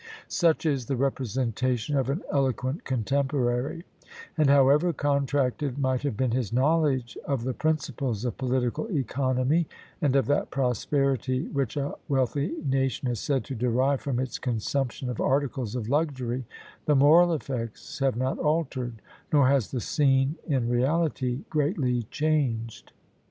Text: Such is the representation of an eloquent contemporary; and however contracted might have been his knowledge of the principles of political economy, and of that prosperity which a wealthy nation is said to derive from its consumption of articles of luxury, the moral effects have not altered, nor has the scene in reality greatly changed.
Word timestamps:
Such 0.27 0.65
is 0.65 0.87
the 0.87 0.95
representation 0.95 1.95
of 1.95 2.09
an 2.09 2.23
eloquent 2.31 2.85
contemporary; 2.85 3.83
and 4.35 4.49
however 4.49 4.93
contracted 4.93 5.77
might 5.77 6.01
have 6.01 6.17
been 6.17 6.31
his 6.31 6.51
knowledge 6.51 7.15
of 7.25 7.43
the 7.43 7.53
principles 7.53 8.25
of 8.25 8.35
political 8.35 8.87
economy, 8.89 9.67
and 10.01 10.15
of 10.15 10.25
that 10.25 10.49
prosperity 10.49 11.45
which 11.49 11.77
a 11.77 11.93
wealthy 12.09 12.49
nation 12.65 13.09
is 13.09 13.19
said 13.19 13.43
to 13.45 13.53
derive 13.53 14.01
from 14.01 14.19
its 14.19 14.39
consumption 14.39 15.07
of 15.07 15.21
articles 15.21 15.75
of 15.75 15.87
luxury, 15.87 16.45
the 16.87 16.95
moral 16.95 17.31
effects 17.31 17.99
have 17.99 18.17
not 18.17 18.39
altered, 18.39 19.03
nor 19.31 19.49
has 19.49 19.69
the 19.69 19.79
scene 19.79 20.35
in 20.47 20.67
reality 20.67 21.41
greatly 21.51 22.01
changed. 22.09 22.91